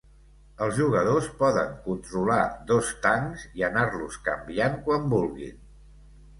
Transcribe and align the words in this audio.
Els 0.67 0.77
jugadors 0.77 1.27
poden 1.41 1.75
controlar 1.83 2.39
dos 2.73 2.91
tancs 3.05 3.47
i 3.61 3.69
anar-los 3.71 4.21
canviant 4.31 4.83
quan 4.89 5.09
vulguin. 5.17 5.65